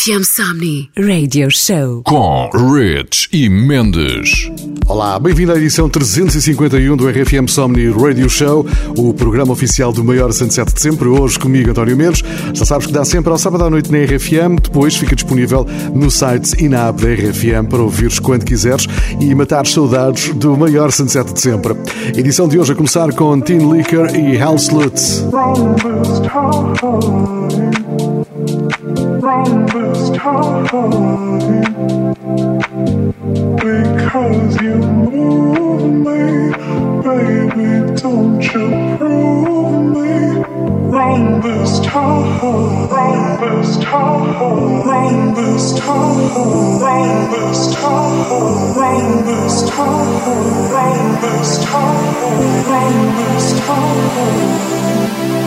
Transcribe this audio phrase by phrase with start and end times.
[0.00, 4.50] RFM Somni Radio Show com Rich e Mendes.
[4.88, 10.32] Olá, bem-vindo à edição 351 do RFM Somni Radio Show, o programa oficial do maior
[10.32, 11.06] sunset de sempre.
[11.06, 12.22] Hoje comigo, António Mendes.
[12.54, 16.10] Já sabes que dá sempre ao sábado à noite na RFM, depois fica disponível no
[16.10, 18.86] site e na app da RFM para ouvires quando quiseres
[19.20, 21.74] e matar saudades do maior sunset de sempre.
[22.16, 25.22] edição de hoje a começar com Teen Liquor e House Lutz.
[29.20, 29.79] wrong
[30.24, 30.66] wrong
[51.22, 52.14] this time,
[52.68, 55.39] wrong this time,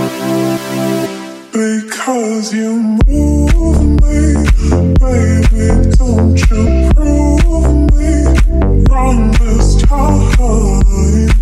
[8.90, 11.33] wrong this time,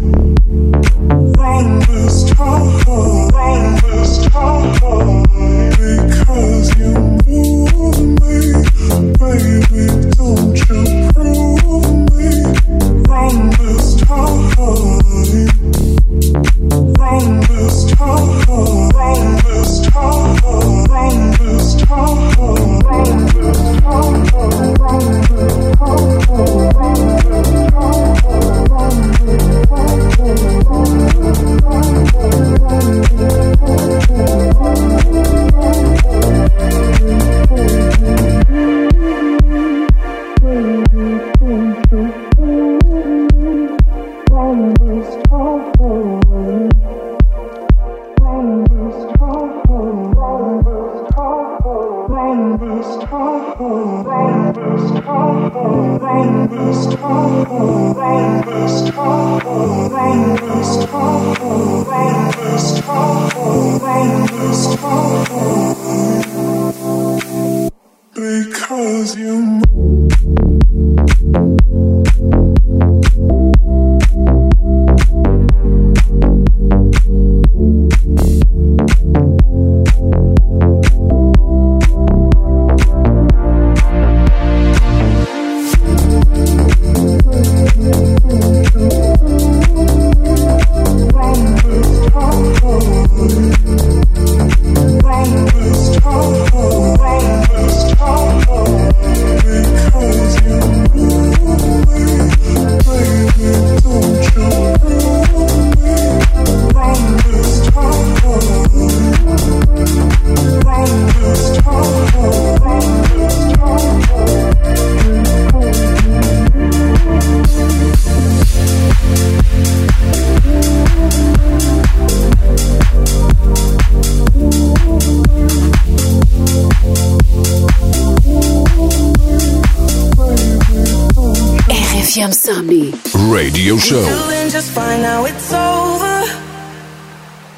[133.15, 134.03] Radio Show.
[134.03, 136.17] Doing just fine now it's over.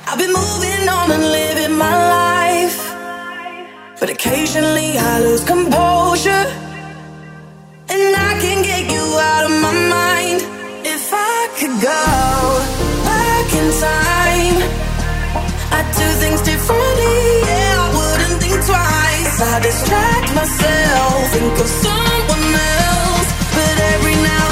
[0.05, 2.77] I've been moving on and living my life.
[3.99, 6.45] But occasionally I lose composure.
[7.93, 10.39] And I can get you out of my mind.
[10.85, 12.03] If I could go
[13.09, 14.57] back in time,
[15.73, 17.21] I'd do things differently.
[17.49, 19.33] Yeah, I wouldn't think twice.
[19.41, 23.29] I distract myself, think of someone else.
[23.55, 24.42] But every now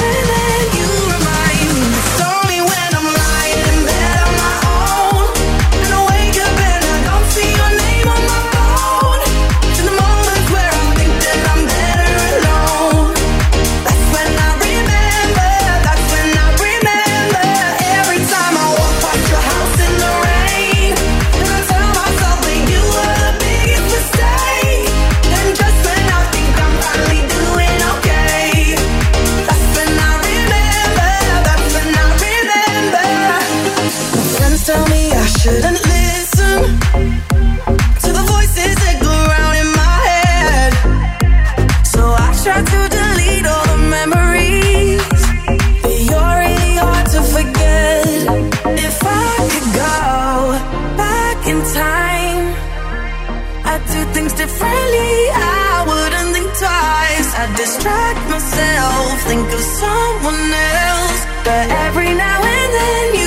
[59.28, 60.52] think of someone
[60.88, 61.20] else.
[61.44, 63.21] But every now and then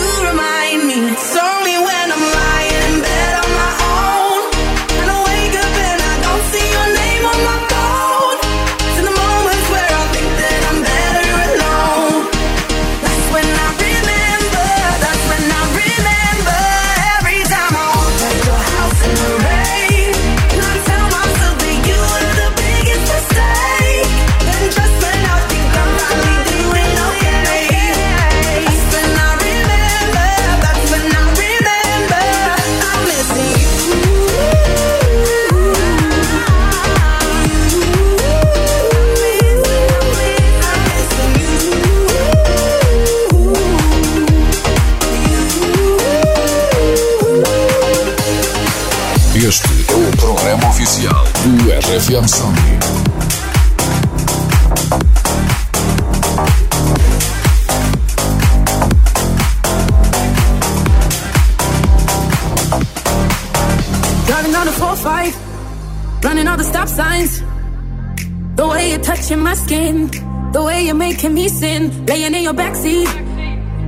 [71.25, 73.09] making me sin Laying in your backseat.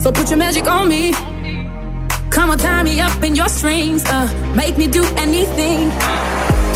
[0.01, 1.13] So put your magic on me.
[2.31, 5.89] Come on, tie me up in your strings uh, Make me do anything.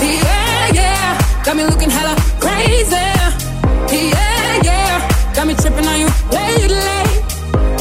[0.01, 2.95] Yeah, yeah Got me looking hella crazy.
[2.95, 7.01] Yeah, yeah Got me tripping on you lately.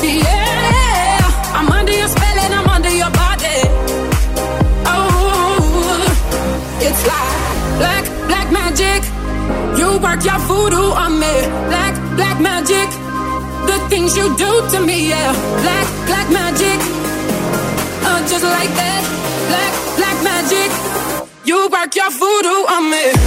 [0.03, 3.61] Yeah, I'm under your spell and I'm under your body.
[4.87, 6.01] Oh,
[6.81, 9.01] it's like black, black magic.
[9.79, 11.35] You work your voodoo on me.
[11.69, 12.89] Black, black magic.
[13.67, 15.33] The things you do to me, yeah.
[15.63, 16.79] Black, black magic.
[18.09, 19.03] Uh, Just like that.
[19.51, 20.71] Black, black magic.
[21.45, 23.20] You work your voodoo on me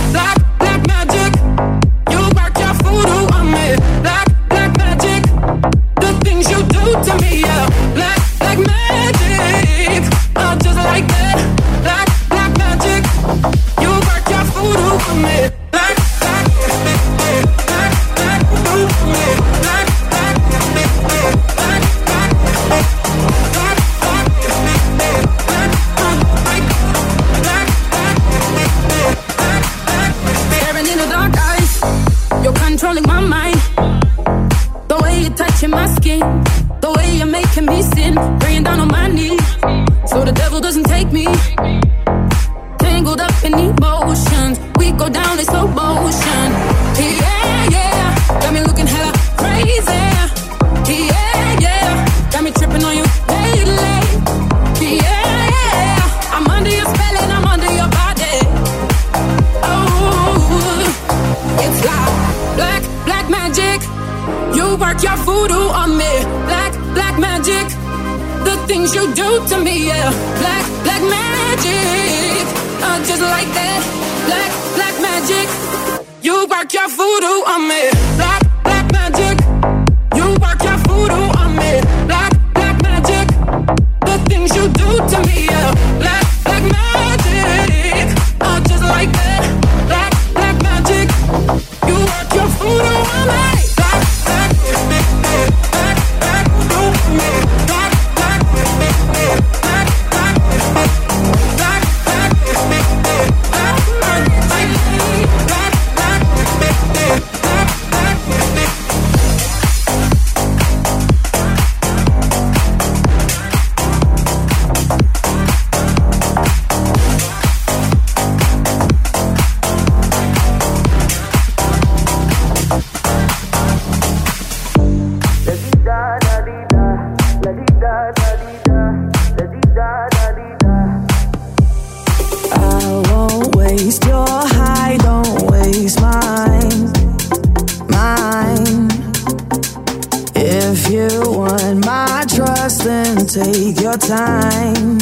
[144.07, 144.99] time,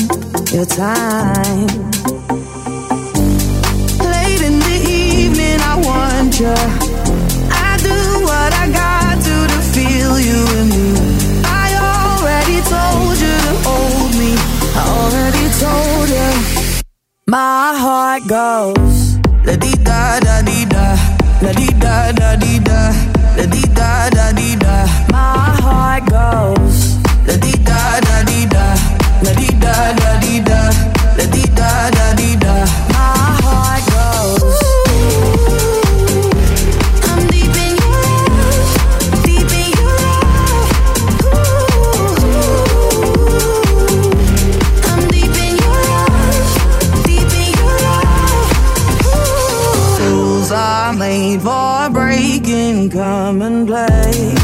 [0.51, 1.67] your time.
[3.97, 6.39] Late in the evening, I want
[15.61, 16.29] told you.
[17.27, 18.97] My heart goes.
[19.45, 20.85] La di da da di da,
[21.41, 22.81] la di da da di da,
[23.37, 24.75] la di da da di da.
[25.13, 26.79] My heart goes.
[27.27, 28.65] La di da da di da,
[29.23, 30.61] la di da da di da,
[31.17, 32.10] la di da da
[53.71, 54.35] play,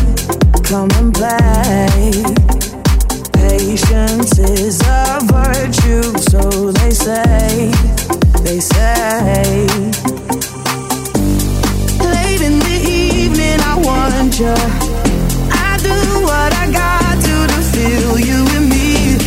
[0.63, 2.23] come and play.
[3.33, 7.69] Patience is a virtue, so they say,
[8.45, 9.67] they say.
[12.15, 14.55] Late in the evening, I want you.
[15.67, 15.97] I do
[16.29, 19.17] what I got to to feel you and me.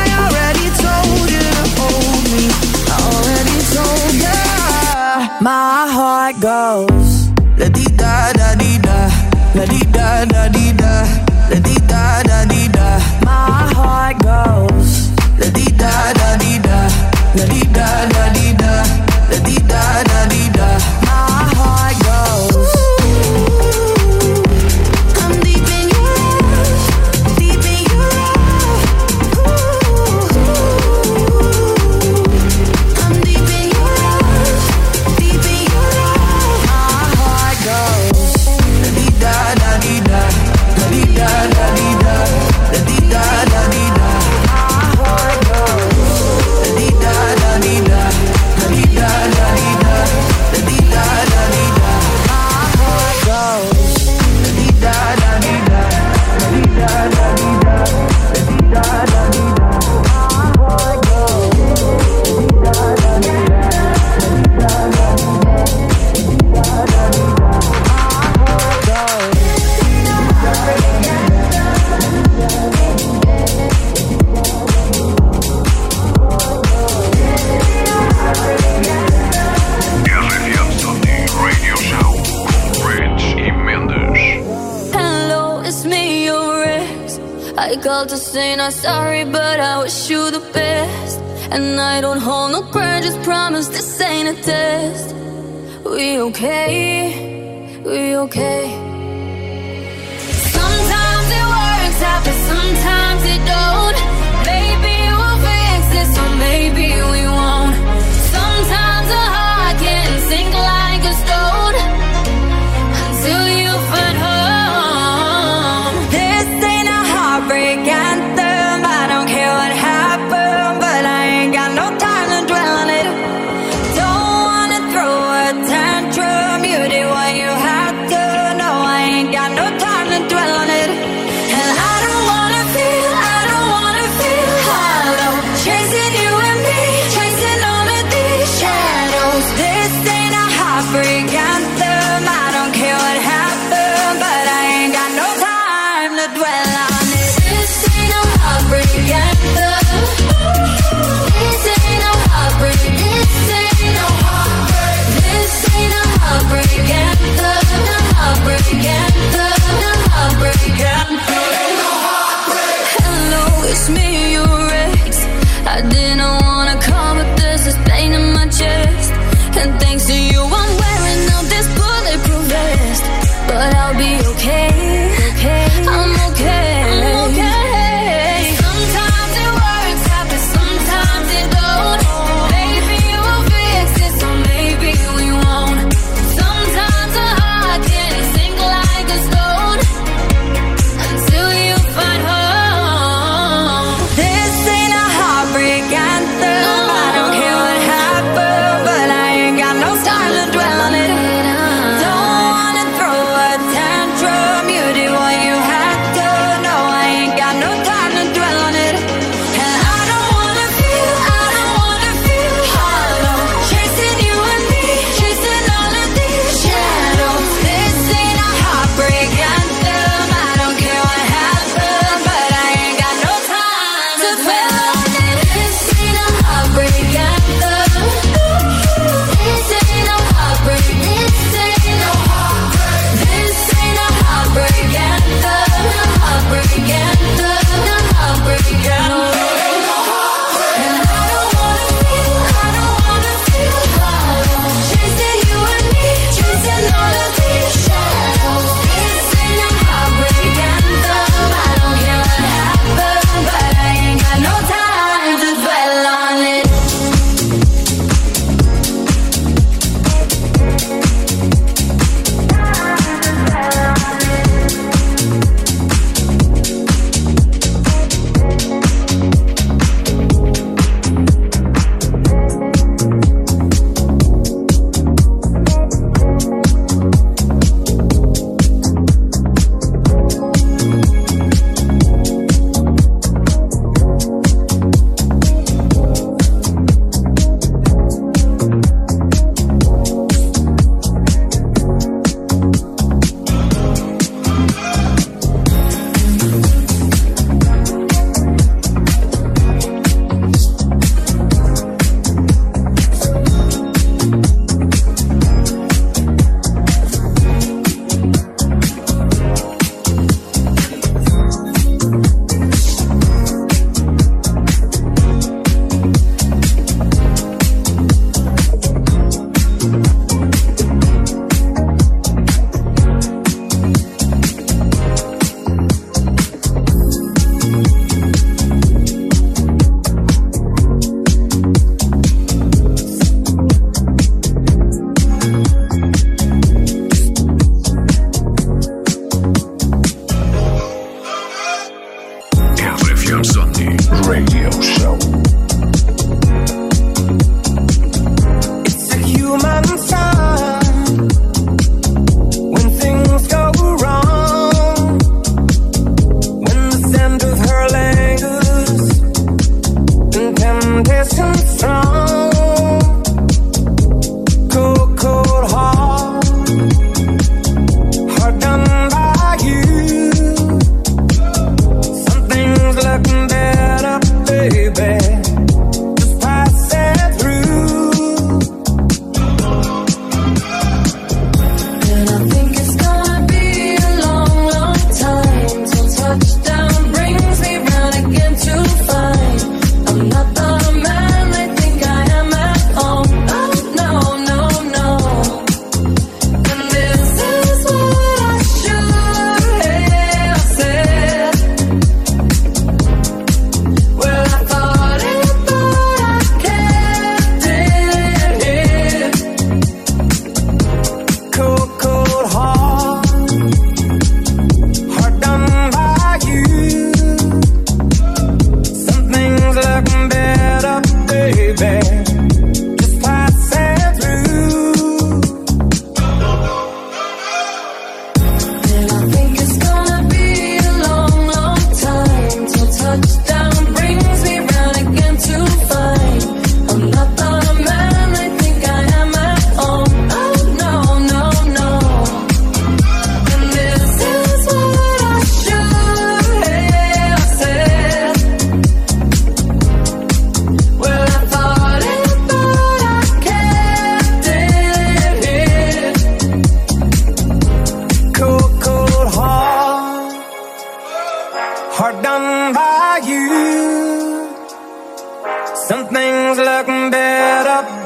[0.00, 2.44] I already told you to hold me.
[2.92, 4.40] I already told you.
[5.40, 6.99] My heart goes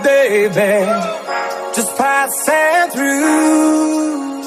[0.02, 0.86] baby.
[1.74, 4.43] Just passing through.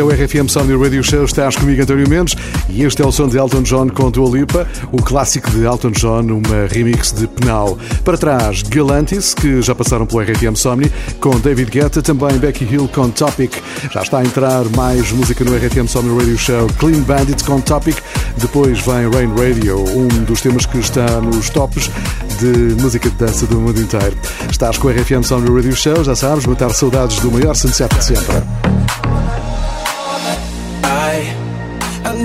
[0.00, 2.34] É o RFM Sony Radio Show, estás comigo António Mendes
[2.70, 5.90] e este é o som de Elton John com Dua Lipa, o clássico de Elton
[5.90, 7.76] John, uma remix de Penal.
[8.02, 12.88] Para trás, Galantis, que já passaram pelo RFM Somni, com David Guetta, também Becky Hill
[12.88, 13.52] com Topic.
[13.92, 17.98] Já está a entrar mais música no RFM Somni Radio Show, Clean Bandit com Topic.
[18.38, 21.90] Depois vem Rain Radio, um dos temas que está nos tops
[22.38, 24.16] de música de dança do mundo inteiro.
[24.50, 28.02] Estás com o RFM Somni Radio Show, já sabes, matar saudades do maior sunset de
[28.02, 29.09] sempre.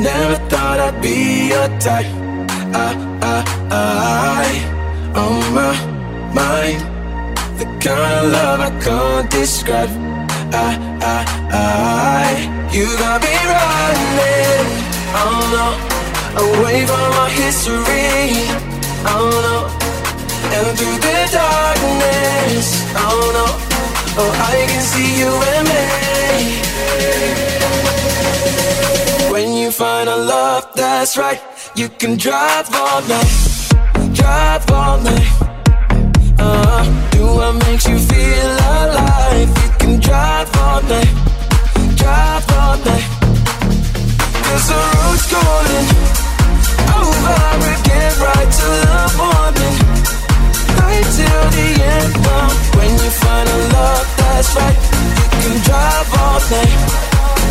[0.05, 2.05] Never thought I'd be your type.
[2.85, 2.87] I,
[3.33, 3.37] I,
[3.71, 4.47] I,
[5.23, 5.73] on my
[6.39, 6.81] mind.
[7.59, 9.89] The kind of love I can't describe.
[10.53, 10.69] I,
[11.13, 11.17] I,
[11.51, 12.29] I,
[12.75, 14.67] you got me running.
[15.21, 15.67] Oh no,
[16.45, 18.29] away from my history.
[19.09, 19.57] Oh no,
[20.55, 22.67] and through the darkness.
[23.09, 23.45] Oh no,
[24.21, 27.44] oh I can see you and me
[29.77, 31.41] find a love that's right.
[31.75, 33.33] You can drive all night,
[34.13, 35.27] drive all night.
[36.39, 39.49] Uh, do what makes you feel alive.
[39.49, 41.11] You can drive all night,
[41.99, 43.07] drive all night.
[44.45, 45.87] Cause the road's calling
[46.95, 47.35] over
[47.75, 49.75] again, right till the morning.
[50.79, 52.13] Right till the end.
[52.23, 54.79] Now, when you find a love that's right,
[55.11, 56.73] you can drive all night,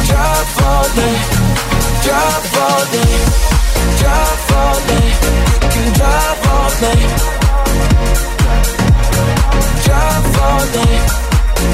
[0.08, 1.53] drive all night
[2.04, 3.16] drive all day,
[4.00, 5.08] drive all day.
[5.72, 7.02] Can drive all day,
[9.86, 10.96] drive all day,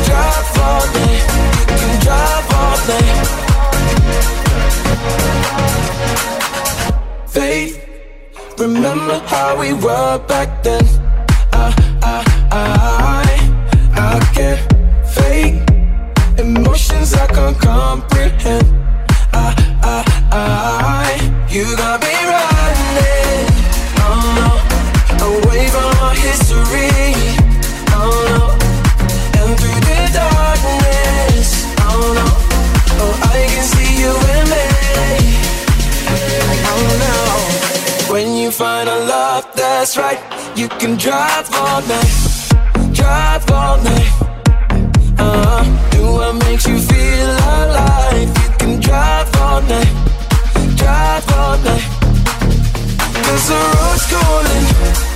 [0.06, 1.14] drive all day.
[1.78, 3.08] Can drive all day.
[7.26, 7.72] Faith,
[8.58, 10.84] remember how we were back then.
[11.52, 12.16] I, I,
[12.52, 13.34] I,
[13.94, 14.62] I can't
[15.14, 15.58] fake
[16.38, 18.79] emotions I can't comprehend.
[21.52, 23.46] You got me running,
[24.06, 27.34] oh no, away from our history,
[27.90, 28.42] oh no,
[29.34, 32.26] and through the darkness, oh no,
[33.02, 34.64] oh I can see you and me,
[36.70, 38.14] oh no.
[38.14, 40.22] When you find a love that's right,
[40.56, 44.12] you can drive all night, drive all night.
[45.18, 48.28] Uh, do what makes you feel alive.
[48.28, 50.19] You can drive all night
[50.80, 51.86] drive all night
[53.24, 55.09] Cause the road's calling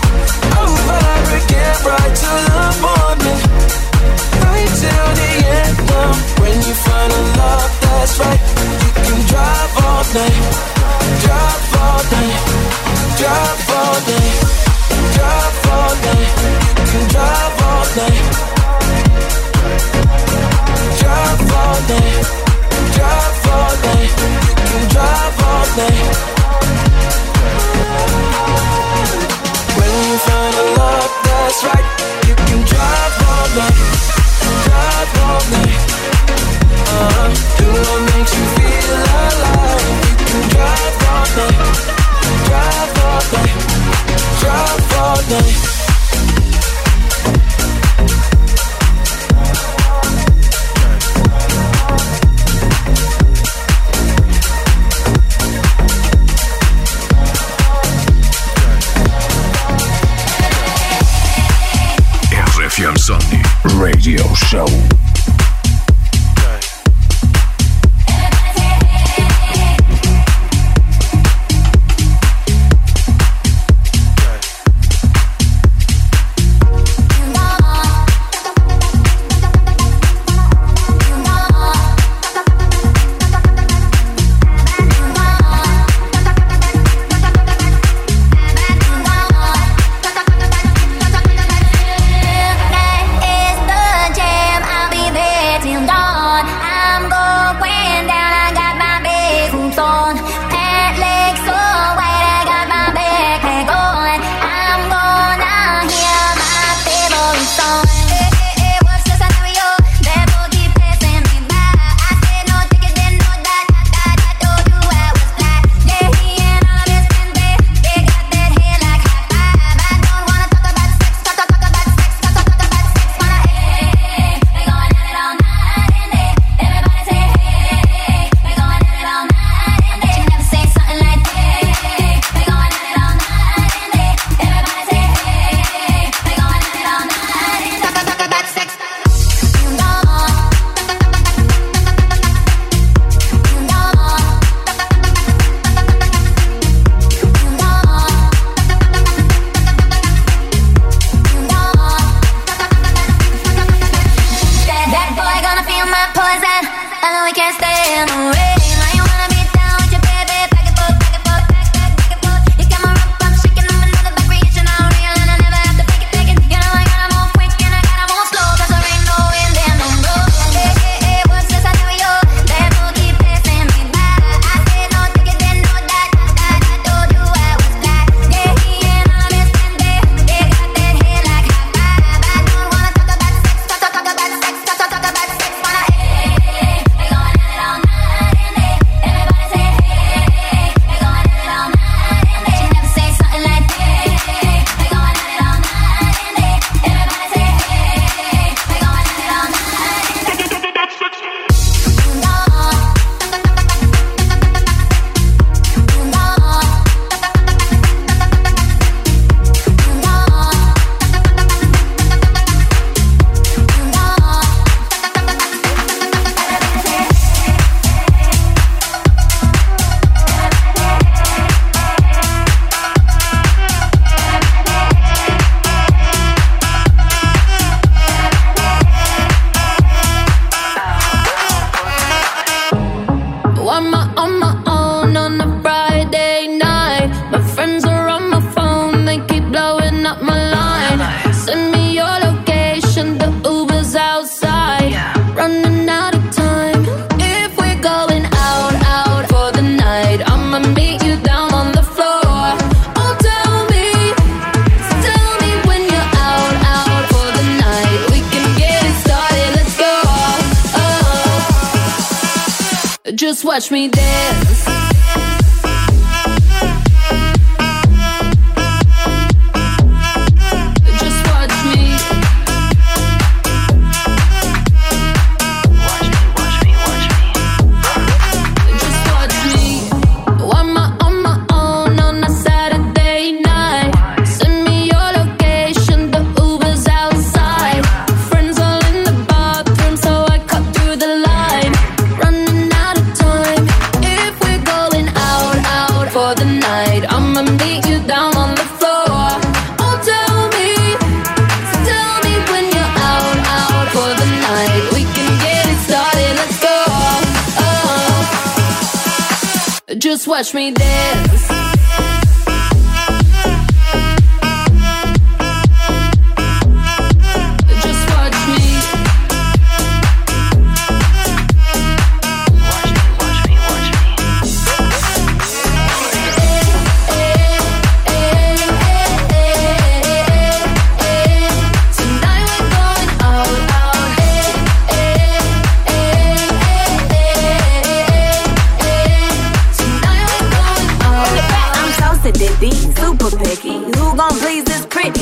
[263.65, 264.04] Watch me dance.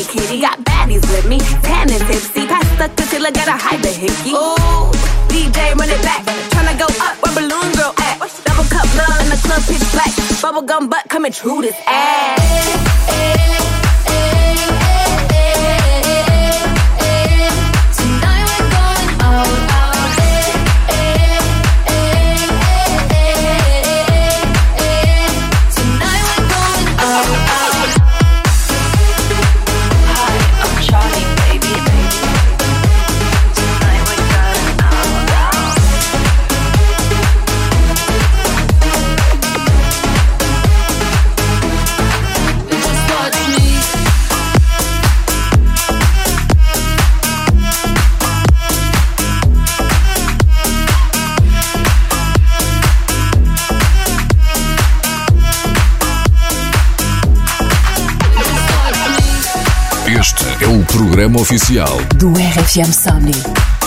[0.00, 0.40] Kitty?
[0.40, 2.46] Got baddies with me, tan and tipsy.
[2.46, 4.32] Pass the concealer, gotta hide the hickey.
[4.32, 4.88] Ooh,
[5.28, 6.24] DJ run it back.
[6.52, 8.18] Tryna go up where balloon girl at.
[8.44, 10.12] Double cup love in the club pitch black.
[10.42, 13.71] Bubblegum butt coming true this ass.
[61.42, 63.81] Oficial Do RFM Sony.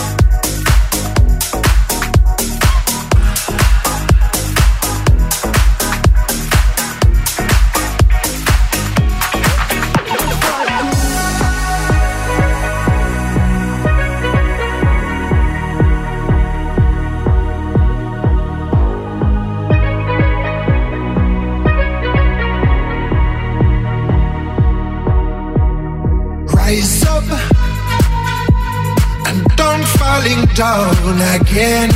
[31.56, 31.90] Again.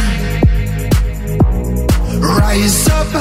[2.21, 3.13] Rise up.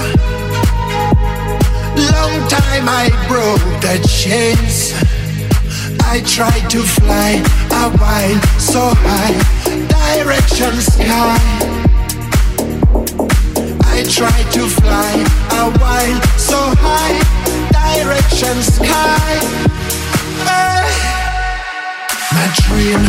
[2.12, 4.94] Long time I broke the chains.
[6.00, 9.34] I tried to fly a while so high,
[9.98, 11.38] direction sky.
[13.96, 15.12] I tried to fly
[15.50, 17.18] a while so high,
[17.74, 19.34] direction sky.
[20.46, 20.86] Hey.
[22.32, 23.00] My dream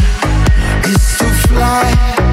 [0.91, 2.28] is to fly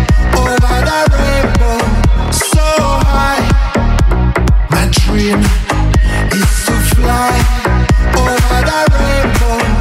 [5.17, 7.37] dream is to fly
[8.19, 9.76] over the rainbow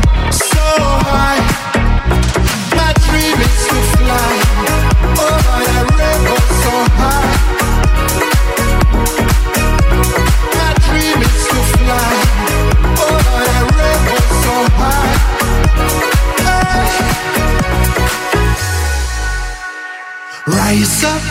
[20.85, 21.21] Rise up,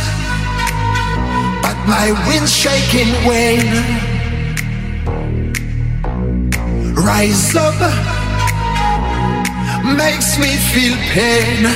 [1.62, 3.70] but my wind's shaking wane.
[6.92, 7.78] Rise up,
[9.96, 11.70] makes me feel pain.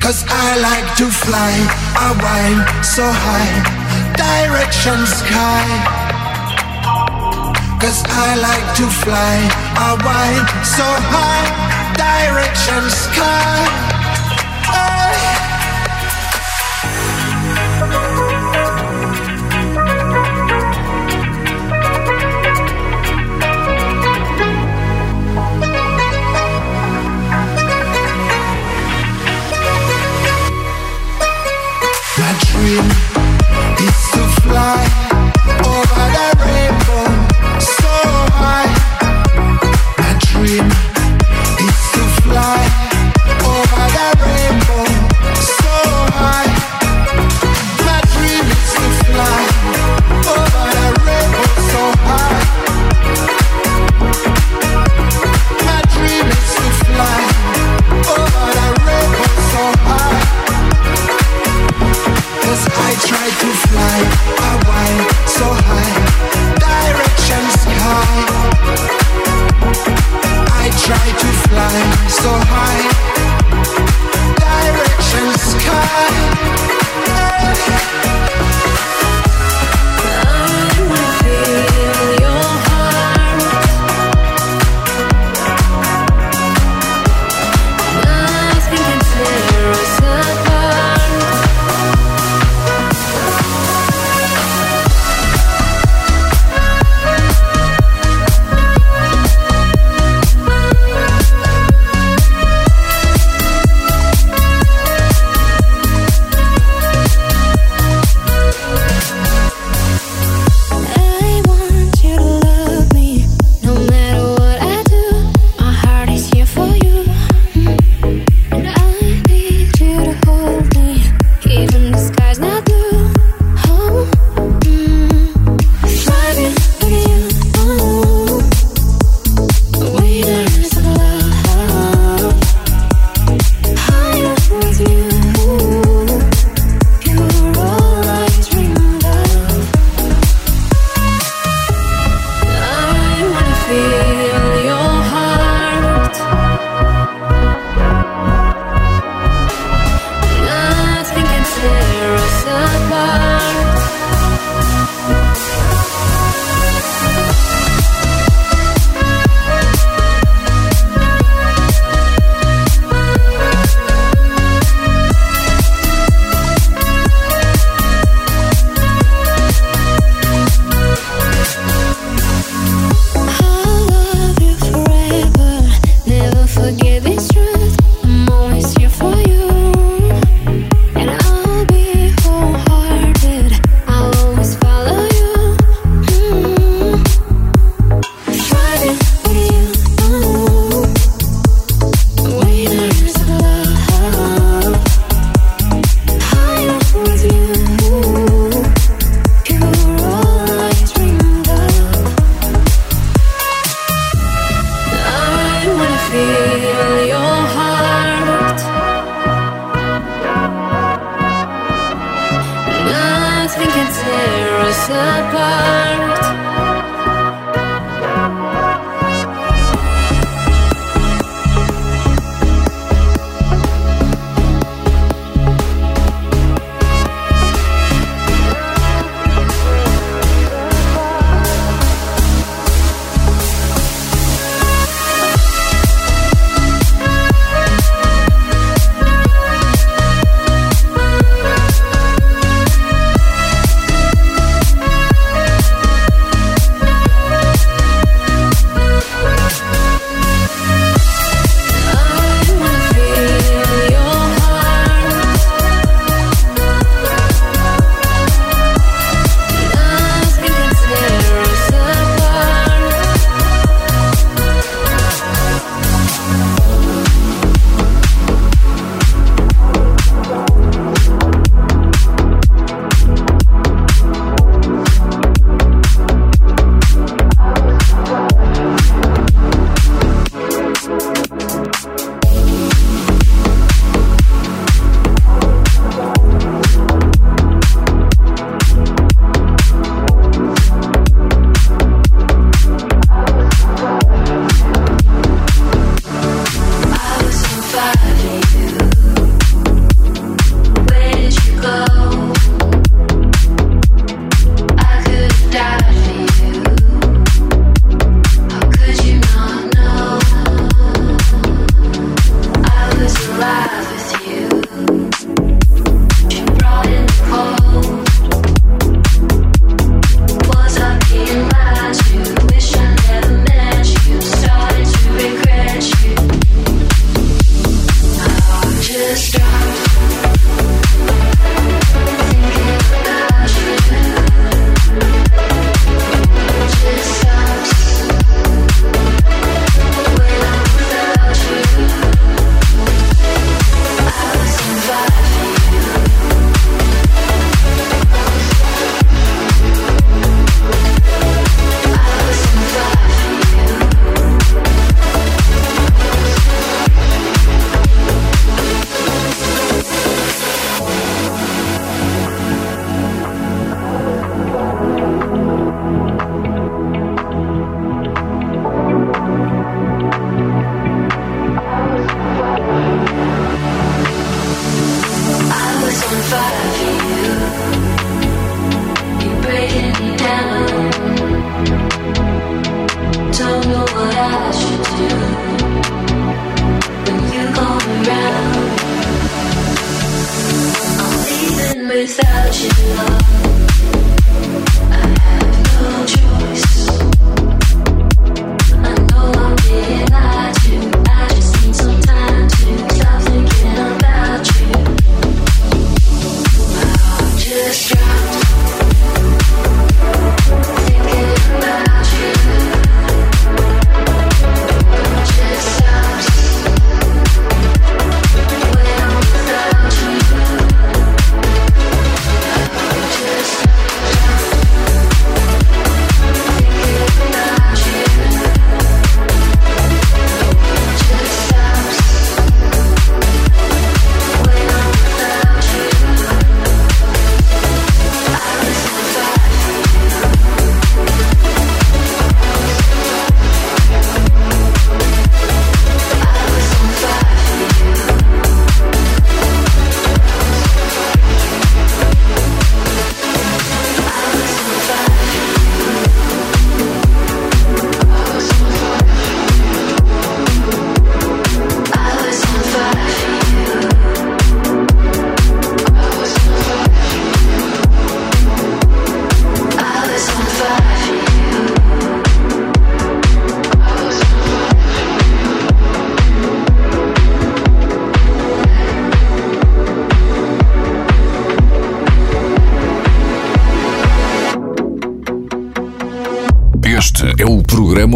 [0.00, 1.54] Cause I like to fly
[2.08, 3.54] a while so high,
[4.18, 5.64] direction sky.
[7.78, 9.36] Cause I like to fly
[9.78, 11.46] a while so high,
[11.94, 13.93] direction sky.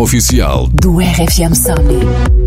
[0.00, 2.37] Oficial do RFM Somni.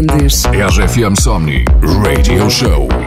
[0.00, 0.46] Mendes.
[0.46, 3.01] RFM Somni Radio Show.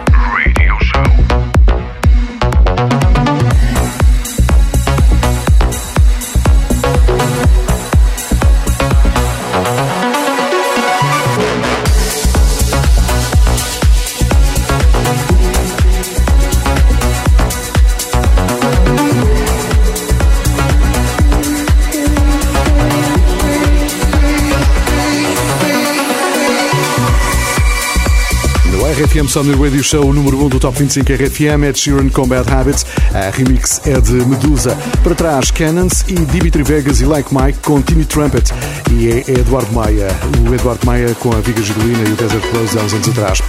[29.16, 32.86] RFM Somni Radio Show, número 1 do Top 25 RFM, Ed Sheeran com Bad Habits.
[33.14, 34.78] A remix é de Medusa.
[35.04, 38.52] Para trás, Cannons e Dimitri Vegas e Like Mike com Timmy Trumpet.
[38.92, 40.10] E é Eduardo Maia,
[40.46, 43.42] o Eduardo Maia com a Viga Gigolina e o Desert Close há uns anos atrás.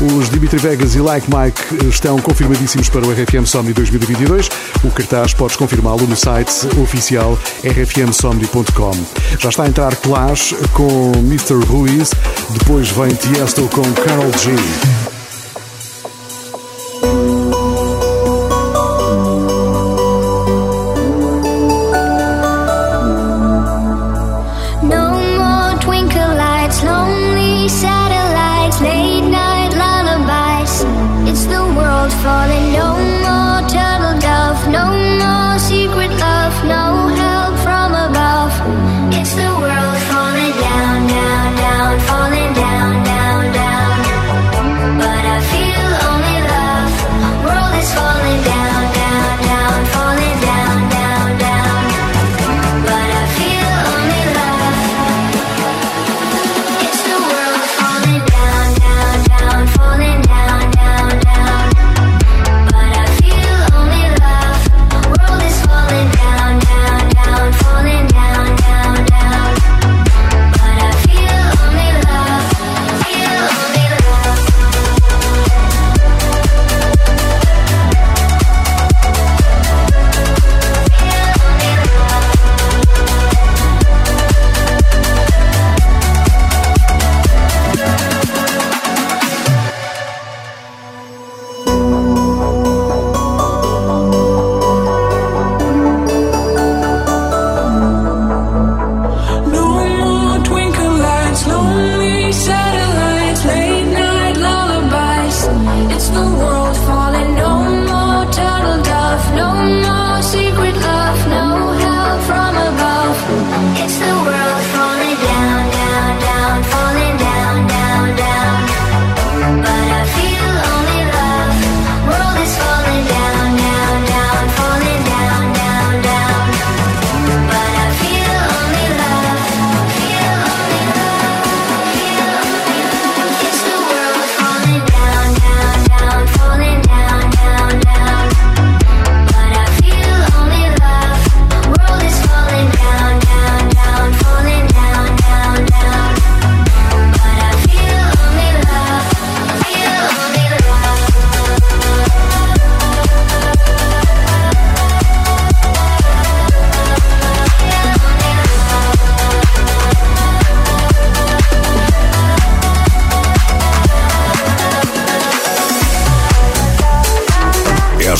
[0.00, 4.48] Os Dimitri Vegas e Like Mike estão confirmadíssimos para o RFM Somni 2022.
[4.82, 8.96] O cartaz podes confirmá-lo no site oficial rfmsomni.com.
[9.38, 11.64] Já está a entrar Clash com Mr.
[11.64, 12.10] Ruiz,
[12.50, 14.91] depois vem Tiesto com Carol G.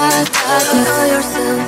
[0.00, 0.84] da da.
[0.84, 1.59] Tell yourself.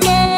[0.00, 0.33] que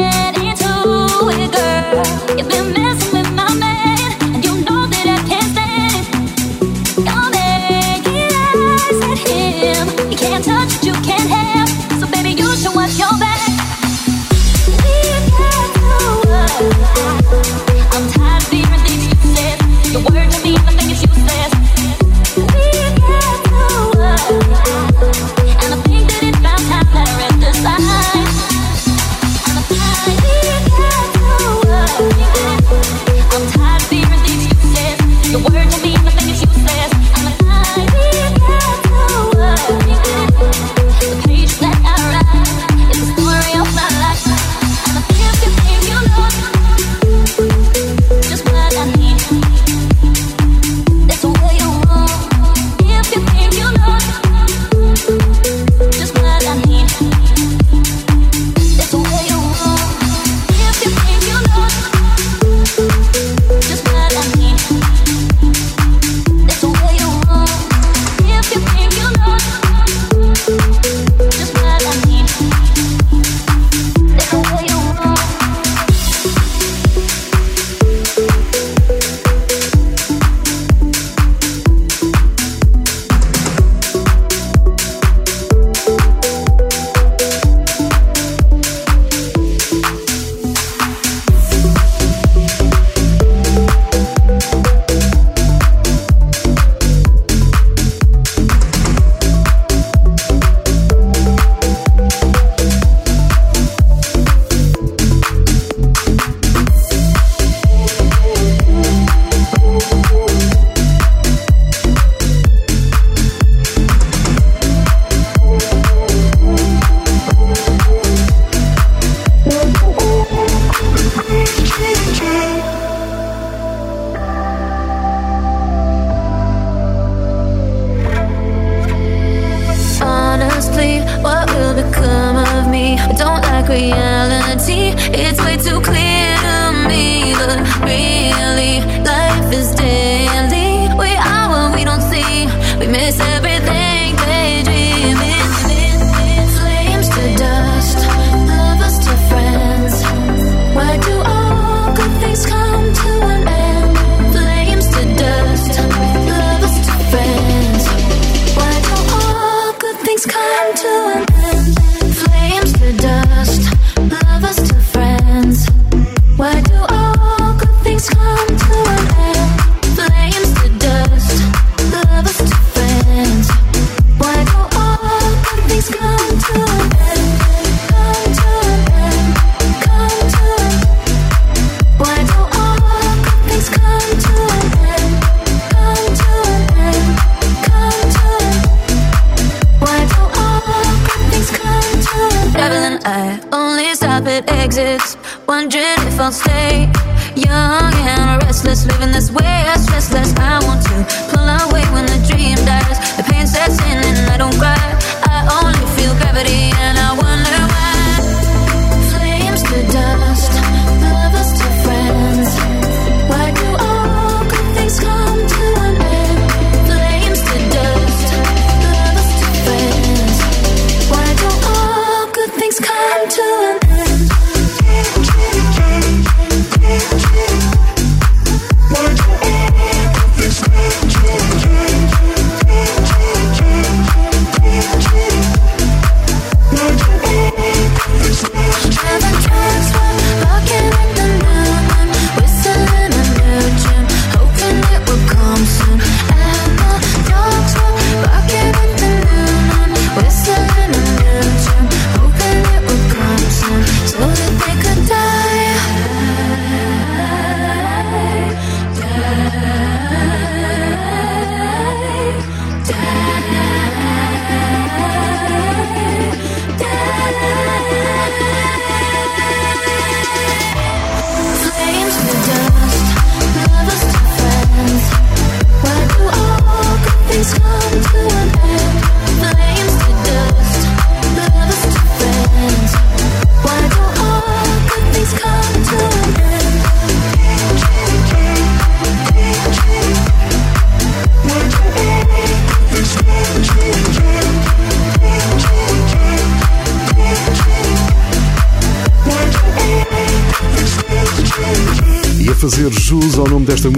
[223.24, 223.85] things come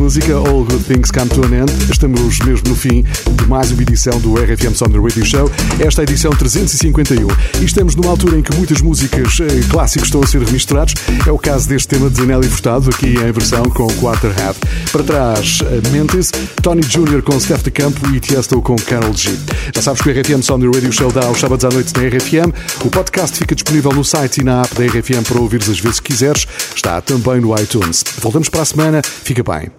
[0.09, 1.71] música, All Good Things Come to an End.
[1.93, 5.51] Estamos mesmo no fim de mais uma edição do RFM Summer Radio Show.
[5.79, 7.29] Esta é a edição 351.
[7.61, 10.95] E estamos numa altura em que muitas músicas eh, clássicos estão a ser remisturados.
[11.27, 14.57] É o caso deste tema de Nelly Furtado, aqui em versão com Quarter Half.
[14.91, 16.33] Para trás, eh, Mentis,
[16.63, 17.21] Tony Jr.
[17.21, 19.37] com Steph de Campo e Tiesto com Carol G.
[19.75, 22.51] Já sabes que o RFM Summer Radio Show dá aos sábados à noite na RFM.
[22.83, 26.01] O podcast fica disponível no site e na app da RFM para ouvires as vezes
[26.01, 26.47] que quiseres.
[26.75, 28.03] Está também no iTunes.
[28.23, 29.03] Voltamos para a semana.
[29.03, 29.71] Fica bem.